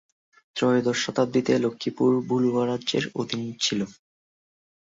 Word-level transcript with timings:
ত্রয়োদশ 0.55 0.97
শতাব্দীতে 1.03 1.53
লক্ষ্মীপুর 1.57 2.11
ভুলুয়া 2.27 2.63
রাজ্যের 2.65 3.03
অধীন 3.15 3.41
ছিল। 3.59 3.81